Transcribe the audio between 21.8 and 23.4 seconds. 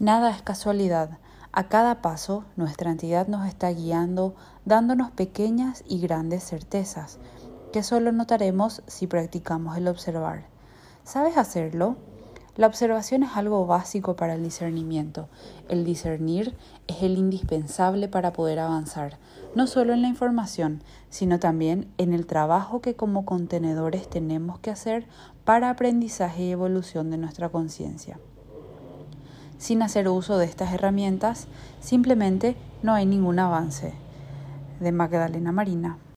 en el trabajo que como